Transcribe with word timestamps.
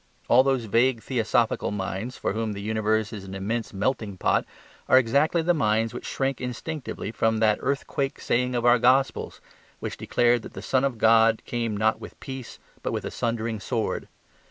All 0.27 0.41
those 0.41 0.65
vague 0.65 1.03
theosophical 1.03 1.69
minds 1.69 2.17
for 2.17 2.33
whom 2.33 2.53
the 2.53 2.61
universe 2.63 3.13
is 3.13 3.23
an 3.23 3.35
immense 3.35 3.71
melting 3.71 4.17
pot 4.17 4.45
are 4.89 4.97
exactly 4.97 5.43
the 5.43 5.53
minds 5.53 5.93
which 5.93 6.07
shrink 6.07 6.41
instinctively 6.41 7.11
from 7.11 7.37
that 7.37 7.59
earthquake 7.61 8.19
saying 8.19 8.55
of 8.55 8.65
our 8.65 8.79
Gospels, 8.79 9.41
which 9.79 9.97
declare 9.97 10.39
that 10.39 10.53
the 10.53 10.61
Son 10.63 10.83
of 10.83 10.97
God 10.97 11.43
came 11.45 11.77
not 11.77 12.01
with 12.01 12.19
peace 12.19 12.57
but 12.81 12.91
with 12.93 13.05
a 13.05 13.11
sundering 13.11 13.59
sword. 13.59 14.07